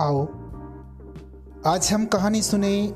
आओ। 0.00 0.26
आज 1.66 1.90
हम 1.92 2.04
कहानी 2.06 2.42
सुने 2.42 2.94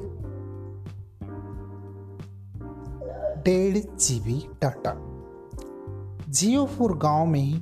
डेढ़ 3.42 3.96
जीबी 3.96 4.48
डाटा 4.62 4.94
जियोपुर 6.28 6.96
गाँव 6.98 7.26
में 7.26 7.60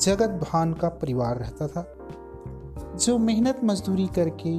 जगत 0.00 0.30
भान 0.30 0.72
का 0.72 0.88
परिवार 0.88 1.36
रहता 1.36 1.66
था, 1.66 1.86
जो 2.96 3.18
मेहनत 3.18 3.60
मजदूरी 3.64 4.06
करके 4.06 4.58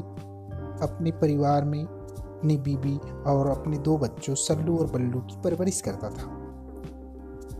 अपने 0.85 1.11
परिवार 1.11 1.65
में 1.65 1.83
अपनी 1.83 2.57
बीबी 2.57 2.97
और 3.27 3.47
अपने 3.47 3.77
दो 3.77 3.97
बच्चों 3.97 4.35
सल्लू 4.35 4.77
और 4.77 4.85
बल्लू 4.85 5.19
की 5.19 5.41
परवरिश 5.41 5.81
करता 5.81 6.09
था। 6.09 6.27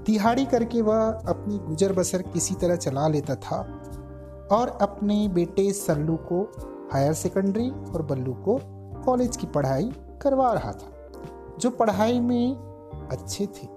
दिहाड़ी 0.05 0.45
करके 0.45 0.81
वह 0.81 1.09
अपनी 1.09 1.57
गुजर 1.57 1.93
बसर 1.93 2.21
किसी 2.21 2.55
तरह 2.55 2.75
चला 2.75 3.07
लेता 3.07 3.35
था 3.35 3.81
और 4.51 4.77
अपने 4.81 5.27
बेटे 5.27 5.71
सल्लू 5.73 6.15
को 6.31 6.41
हायर 6.93 7.13
सेकेंडरी 7.13 7.69
और 7.69 8.01
बल्लू 8.01 8.33
को 8.33 8.59
कॉलेज 9.05 9.37
की 9.37 9.47
पढ़ाई 9.47 9.91
करवा 10.21 10.51
रहा 10.53 10.71
था, 10.71 10.91
जो 11.59 11.69
पढ़ाई 11.69 12.19
में 12.19 12.55
अच्छे 13.11 13.45
थे। 13.45 13.67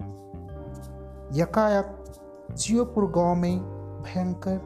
यकायक 1.39 1.95
जियोपुर 2.51 3.05
गाँव 3.11 3.35
में 3.35 3.59
भयंकर 4.03 4.59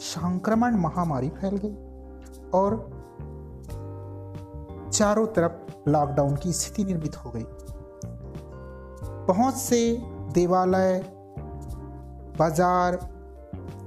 संक्रमण 0.00 0.76
महामारी 0.76 1.28
फैल 1.28 1.56
गई 1.56 1.74
और 2.50 2.76
चारों 4.92 5.26
तरफ़ 5.26 5.88
लॉकडाउन 5.90 6.36
की 6.36 6.52
स्थिति 6.52 6.84
निर्मित 6.84 7.16
हो 7.16 7.30
गई। 7.30 7.44
बहुत 9.26 9.56
से 9.56 9.80
देवालय, 10.32 11.02
बाज़ार 12.38 12.94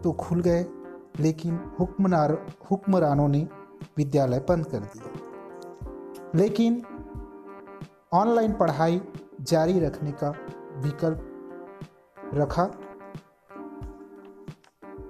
तो 0.03 0.11
खुल 0.11 0.41
गए। 0.41 0.65
लेकिन 1.19 1.71
हुक्मरार 1.79 2.45
हुक्मरानों 2.71 3.27
ने 3.27 3.47
विद्यालय 3.97 4.39
बंद 4.39 4.65
कर 4.65 4.79
दिया। 4.79 5.11
लेकिन 6.35 6.83
ऑनलाइन 8.13 8.53
पढ़ाई 8.53 9.01
जारी 9.41 9.79
रखने 9.79 10.11
का 10.11 10.29
विकल्प 10.75 11.25
रखा। 12.33 12.65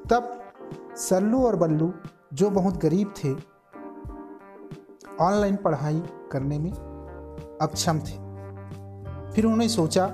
तब 0.09 0.53
सल्लू 0.95 1.45
और 1.45 1.55
बल्लू 1.55 1.93
जो 2.33 2.49
बहुत 2.49 2.77
गरीब 2.77 3.13
थे, 3.17 3.33
ऑनलाइन 5.21 5.55
पढ़ाई 5.55 6.03
करने 6.31 6.59
में 6.59 6.71
अक्षम 7.61 7.99
थे। 7.99 8.17
फिर 9.31 9.43
उन्होंने 9.43 9.69
सोचा 9.69 10.07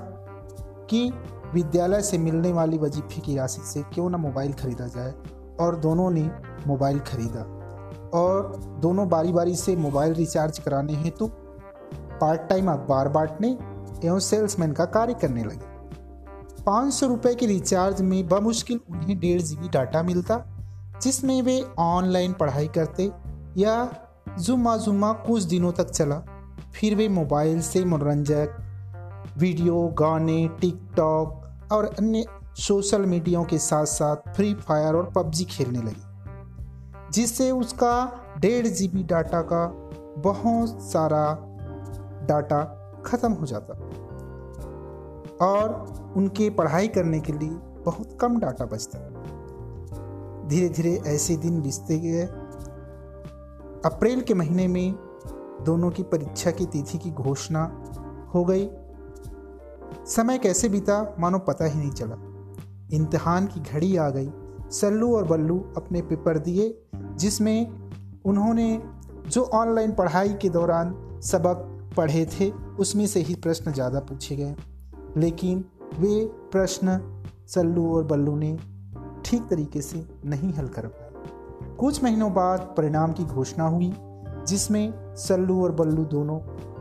कि 0.90 1.10
विद्यालय 1.54 2.02
से 2.02 2.18
मिलने 2.18 2.52
वाली 2.52 2.78
वजीफे 2.78 3.20
की 3.20 3.36
राशि 3.36 3.60
से 3.60 3.82
क्यों 3.82 4.10
ना 4.10 4.18
मोबाइल 4.18 4.52
खरीदा 4.52 4.86
जाए। 4.86 5.14
और 5.60 5.76
दोनों 5.76 6.10
ने 6.10 6.30
मोबाइल 6.66 6.98
खरीदा। 6.98 7.40
और 8.14 8.56
दोनों 8.80 9.08
बारी 9.08 9.32
बारी 9.32 9.54
से 9.56 9.76
मोबाइल 9.76 10.12
रिचार्ज 10.14 10.58
कराने 10.58 10.94
हेतु 10.94 11.26
पार्ट 12.20 12.48
टाइम 12.48 12.70
अखबार 12.70 13.08
बांटने 13.08 13.48
एवं 14.04 14.18
सेल्समैन 14.18 14.72
का 14.72 14.84
कार्य 14.84 15.14
करने 15.14 15.44
लगे। 15.44 15.74
पाँच 16.64 16.92
सौ 16.94 17.06
रुपये 17.06 17.34
के 17.34 17.46
रिचार्ज 17.46 18.02
में 18.02 18.28
बमुश्किल 18.28 18.80
उन्हें 18.90 19.18
डेढ़ 19.18 19.40
जीबी 19.40 19.68
डाटा 19.68 20.02
मिलता, 20.02 20.44
जिसमें 21.02 21.40
वे 21.42 21.60
ऑनलाइन 21.78 22.32
पढ़ाई 22.32 22.68
करते 22.68 23.10
या 23.56 23.74
जुम्मा 24.38 24.76
जुम्मा 24.76 25.12
कुछ 25.26 25.42
दिनों 25.42 25.72
तक 25.72 25.90
चला। 25.90 26.22
फिर 26.74 26.94
वे 26.94 27.08
मोबाइल 27.08 27.60
से 27.60 27.84
मनोरंजक, 27.84 28.56
वीडियो, 29.38 29.86
गाने, 29.98 30.48
टिकटॉक 30.60 31.70
और 31.72 31.84
अन्य 31.98 32.24
सोशल 32.56 33.02
मीडिया 33.02 33.42
के 33.44 33.58
साथ 33.58 33.84
साथ 33.84 34.16
फ्री 34.34 34.52
फायर 34.54 34.94
और 34.94 35.10
पबजी 35.10 35.44
खेलने 35.44 35.78
लगी, 35.78 37.10
जिससे 37.12 37.50
उसका 37.50 37.90
डेढ़ 38.40 38.66
जीबी 38.66 39.02
डाटा 39.02 39.40
का 39.42 39.66
बहुत 40.18 40.82
सारा 40.82 41.24
डाटा 42.26 42.62
ख़त्म 43.06 43.32
हो 43.32 43.46
जाता 43.46 43.74
और 45.46 45.74
उनके 46.16 46.48
पढ़ाई 46.50 46.88
करने 46.88 47.20
के 47.20 47.32
लिए 47.32 47.50
बहुत 47.84 48.16
कम 48.20 48.38
डाटा 48.40 48.64
बचता। 48.64 48.98
धीरे 50.48 50.68
धीरे 50.68 50.94
ऐसे 51.06 51.36
दिन 51.36 51.60
बीतते 51.62 51.98
गए। 51.98 52.22
अप्रैल 53.84 54.20
के 54.20 54.34
महीने 54.34 54.68
में 54.68 54.94
दोनों 55.62 55.90
की 55.90 56.02
परीक्षा 56.02 56.50
की 56.50 56.66
तिथि 56.66 56.98
की 56.98 57.10
घोषणा 57.10 57.64
हो 58.34 58.44
गई। 58.44 58.68
समय 60.06 60.38
कैसे 60.38 60.68
बीता, 60.68 61.14
मानो 61.18 61.38
पता 61.38 61.64
ही 61.64 61.78
नहीं 61.78 61.90
चला। 61.90 62.25
इम्तिहान 62.92 63.46
की 63.46 63.60
घड़ी 63.60 63.96
आ 63.96 64.08
गई। 64.10 64.30
सल्लू 64.70 65.16
और 65.16 65.24
बल्लू 65.24 65.58
अपने 65.76 66.02
पेपर 66.02 66.38
दिए, 66.38 66.82
जिसमें 66.94 67.68
उन्होंने 68.24 68.82
जो 69.28 69.42
ऑनलाइन 69.42 69.92
पढ़ाई 69.92 70.34
के 70.34 70.48
दौरान 70.48 70.94
सबक 71.22 71.92
पढ़े 71.96 72.24
थे, 72.26 72.50
उसमें 72.50 73.06
से 73.06 73.20
ही 73.20 73.34
प्रश्न 73.34 73.72
ज़्यादा 73.72 74.00
पूछे 74.00 74.36
गए। 74.36 74.56
लेकिन 75.16 75.64
वे 75.98 76.24
प्रश्न 76.52 77.00
सल्लू 77.48 77.94
और 77.94 78.04
बल्लू 78.04 78.36
ने 78.36 78.58
ठीक 79.24 79.46
तरीके 79.50 79.80
से 79.80 80.06
नहीं 80.24 80.52
हल 80.52 80.68
कर 80.68 80.86
पाए। 80.86 81.76
कुछ 81.76 82.02
महीनों 82.04 82.32
बाद 82.34 82.60
परिणाम 82.76 83.12
की 83.12 83.24
घोषणा 83.24 83.64
हुई, 83.64 83.92
जिसमें 84.48 85.14
सल्लू 85.16 85.62
और 85.62 85.72
बल्लू 85.72 86.04
दोनों 86.04 86.38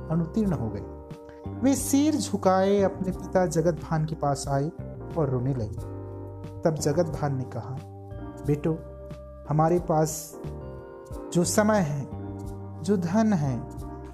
अनुतीर्ण 0.10 0.54
हो 0.54 0.70
गए। 0.70 1.60
वे 1.62 1.76
सिर 1.76 2.16
झुकाए 2.16 2.82
अपने 2.82 3.12
पिता 3.12 3.46
जगत 3.46 3.82
भान 3.84 4.06
के 4.06 4.16
पास 4.16 4.46
आए 4.48 4.72
और 5.18 5.30
रोने 5.30 5.54
लगे। 5.54 5.95
तब 6.66 6.76
जगत 6.76 7.06
भान 7.06 7.36
ने 7.38 7.44
कहा, 7.44 7.76
बेटो, 8.48 8.78
हमारे 9.50 9.80
पास 9.80 10.42
जो 11.34 11.44
समय 11.44 11.80
है, 11.80 12.02
जो 12.84 12.98
धन 12.98 13.34
है, 13.34 13.60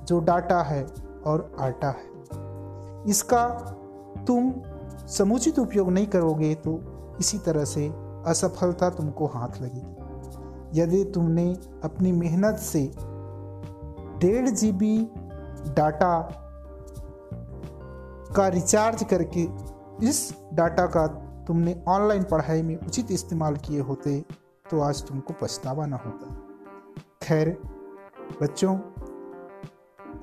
जो 0.05 0.19
डाटा 0.19 0.61
है 0.61 0.85
और 1.25 1.51
आटा 1.59 1.87
है, 1.87 2.09
इसका 3.07 3.47
तुम 4.27 4.53
समुचित 5.07 5.59
उपयोग 5.59 5.91
नहीं 5.91 6.07
करोगे 6.07 6.55
तो 6.55 6.79
इसी 7.19 7.37
तरह 7.37 7.65
से 7.65 7.87
असफलता 8.27 8.89
तुमको 8.89 9.25
हाथ 9.25 9.61
लगेगी। 9.61 10.79
यदि 10.81 11.03
तुमने 11.03 11.53
अपनी 11.83 12.11
मेहनत 12.11 12.57
से 12.57 12.91
डेढ़ 14.19 14.49
जी 14.49 14.71
बी 14.71 14.97
डाटा 15.67 16.19
का 18.35 18.47
रिचार्ज 18.47 19.03
करके 19.03 19.47
इस 20.07 20.33
डाटा 20.53 20.85
का 20.85 21.05
तुमने 21.47 21.75
ऑनलाइन 21.87 22.23
पढ़ाई 22.23 22.61
में 22.61 22.75
उचित 22.77 23.11
इस्तेमाल 23.11 23.55
किए 23.57 23.79
होते 23.79 24.19
तो 24.69 24.81
आज 24.81 25.03
तुमको 25.07 25.33
पछतावा 25.41 25.85
ना 25.85 25.95
होता। 25.95 26.35
खैर, 27.23 27.49
बच्चों, 28.41 28.75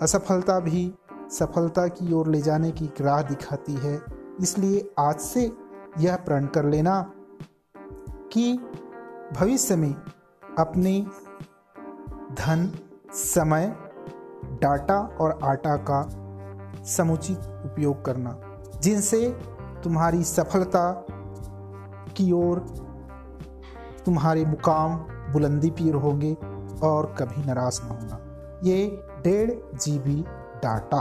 असफलता 0.03 0.59
भी 0.61 0.93
सफलता 1.31 1.87
की 1.89 2.13
ओर 2.13 2.29
ले 2.29 2.41
जाने 2.41 2.71
की 2.71 2.91
राह 3.01 3.23
दिखाती 3.23 3.75
है। 3.75 4.01
इसलिए 4.41 4.91
आज 4.99 5.21
से 5.21 5.51
यह 5.99 6.17
प्रण 6.17 6.47
कर 6.47 6.65
लेना 6.65 7.01
कि 8.33 8.53
भविष्य 9.33 9.77
में 9.77 9.95
अपने 10.59 11.01
धन, 12.33 12.71
समय, 13.13 13.75
डाटा 14.63 15.01
और 15.21 15.39
आटा 15.43 15.77
का 15.91 16.03
समुचित 16.87 17.39
उपयोग 17.65 18.05
करना, 18.05 18.39
जिनसे 18.81 19.21
तुम्हारी 19.85 20.25
सफलता 20.25 21.07
की 22.17 22.33
ओर, 22.33 22.59
तुम्हारे 24.07 24.45
मुकाम 24.45 24.97
बुलंदी 25.33 25.71
पीर 25.71 25.95
होंगे 25.95 26.37
और 26.83 27.15
कभी 27.19 27.45
नाराज़ 27.45 27.81
ना 27.83 27.89
होना। 27.89 28.21
ये 28.65 29.03
डेढ़ 29.25 29.79
जी 29.79 29.99
बी 29.99 30.25
डाटा। 30.63 31.01